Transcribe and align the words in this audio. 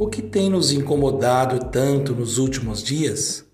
O 0.00 0.06
que 0.06 0.22
tem 0.22 0.48
nos 0.48 0.72
incomodado 0.72 1.66
tanto 1.66 2.14
nos 2.14 2.38
últimos 2.38 2.82
dias? 2.82 3.44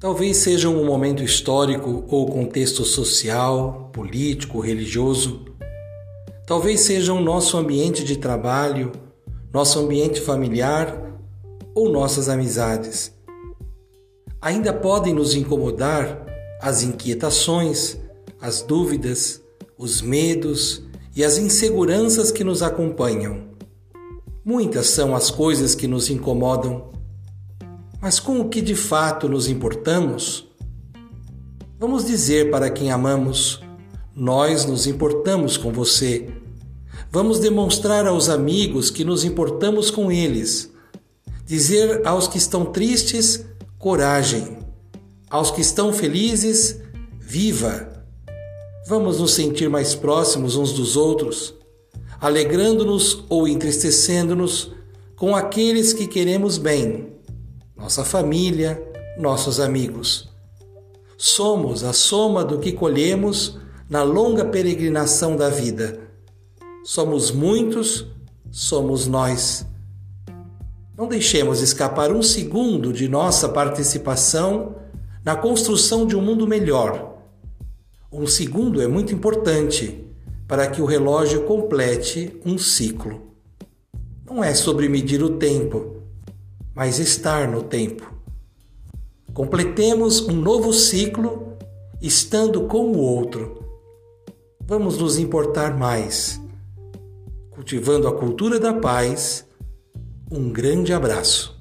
Talvez 0.00 0.38
seja 0.38 0.68
um 0.68 0.84
momento 0.84 1.22
histórico 1.22 2.04
ou 2.08 2.26
contexto 2.26 2.84
social, 2.84 3.90
político, 3.92 4.58
religioso. 4.58 5.44
Talvez 6.44 6.80
seja 6.80 7.12
o 7.12 7.20
nosso 7.20 7.56
ambiente 7.56 8.02
de 8.02 8.16
trabalho, 8.16 8.90
nosso 9.54 9.78
ambiente 9.78 10.20
familiar 10.20 11.16
ou 11.76 11.88
nossas 11.88 12.28
amizades. 12.28 13.14
Ainda 14.42 14.72
podem 14.72 15.14
nos 15.14 15.32
incomodar 15.32 16.26
as 16.60 16.82
inquietações, 16.82 17.96
as 18.40 18.62
dúvidas, 18.62 19.40
os 19.78 20.02
medos 20.02 20.82
e 21.14 21.22
as 21.22 21.38
inseguranças 21.38 22.32
que 22.32 22.42
nos 22.42 22.64
acompanham. 22.64 23.57
Muitas 24.50 24.86
são 24.86 25.14
as 25.14 25.30
coisas 25.30 25.74
que 25.74 25.86
nos 25.86 26.08
incomodam, 26.08 26.90
mas 28.00 28.18
com 28.18 28.40
o 28.40 28.48
que 28.48 28.62
de 28.62 28.74
fato 28.74 29.28
nos 29.28 29.46
importamos? 29.46 30.48
Vamos 31.78 32.06
dizer 32.06 32.50
para 32.50 32.70
quem 32.70 32.90
amamos: 32.90 33.60
nós 34.16 34.64
nos 34.64 34.86
importamos 34.86 35.58
com 35.58 35.70
você. 35.70 36.30
Vamos 37.12 37.40
demonstrar 37.40 38.06
aos 38.06 38.30
amigos 38.30 38.90
que 38.90 39.04
nos 39.04 39.22
importamos 39.22 39.90
com 39.90 40.10
eles. 40.10 40.72
Dizer 41.44 42.00
aos 42.06 42.26
que 42.26 42.38
estão 42.38 42.64
tristes: 42.64 43.44
coragem. 43.78 44.60
Aos 45.28 45.50
que 45.50 45.60
estão 45.60 45.92
felizes: 45.92 46.80
viva. 47.20 48.02
Vamos 48.86 49.20
nos 49.20 49.32
sentir 49.34 49.68
mais 49.68 49.94
próximos 49.94 50.56
uns 50.56 50.72
dos 50.72 50.96
outros 50.96 51.58
alegrando-nos 52.20 53.24
ou 53.28 53.46
entristecendo-nos 53.46 54.72
com 55.16 55.34
aqueles 55.34 55.92
que 55.92 56.06
queremos 56.06 56.58
bem, 56.58 57.12
nossa 57.76 58.04
família, 58.04 58.82
nossos 59.18 59.60
amigos. 59.60 60.28
Somos 61.16 61.82
a 61.82 61.92
soma 61.92 62.44
do 62.44 62.58
que 62.58 62.72
colhemos 62.72 63.58
na 63.88 64.02
longa 64.02 64.44
peregrinação 64.44 65.36
da 65.36 65.48
vida. 65.48 66.00
Somos 66.84 67.30
muitos, 67.30 68.06
somos 68.50 69.06
nós. 69.06 69.66
Não 70.96 71.06
deixemos 71.06 71.60
escapar 71.60 72.12
um 72.12 72.22
segundo 72.22 72.92
de 72.92 73.08
nossa 73.08 73.48
participação 73.48 74.76
na 75.24 75.36
construção 75.36 76.06
de 76.06 76.16
um 76.16 76.22
mundo 76.22 76.46
melhor. 76.46 77.16
Um 78.10 78.26
segundo 78.26 78.80
é 78.80 78.88
muito 78.88 79.14
importante 79.14 80.07
para 80.48 80.66
que 80.66 80.80
o 80.80 80.86
relógio 80.86 81.44
complete 81.44 82.40
um 82.44 82.56
ciclo. 82.56 83.20
Não 84.24 84.42
é 84.42 84.54
sobre 84.54 84.88
medir 84.88 85.22
o 85.22 85.36
tempo, 85.36 85.98
mas 86.74 86.98
estar 86.98 87.46
no 87.46 87.62
tempo. 87.62 88.10
Completemos 89.34 90.22
um 90.22 90.32
novo 90.32 90.72
ciclo 90.72 91.58
estando 92.00 92.62
com 92.62 92.92
o 92.92 92.98
outro. 92.98 93.62
Vamos 94.66 94.96
nos 94.98 95.18
importar 95.18 95.76
mais. 95.76 96.40
Cultivando 97.50 98.08
a 98.08 98.14
cultura 98.14 98.58
da 98.58 98.72
paz, 98.72 99.46
um 100.30 100.50
grande 100.50 100.92
abraço. 100.94 101.57